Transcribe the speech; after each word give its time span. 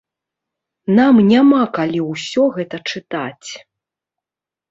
Нам 0.99 1.19
няма 1.31 1.59
калі 1.75 1.99
ўсё 2.11 2.43
гэта 2.55 2.75
чытаць. 2.93 3.49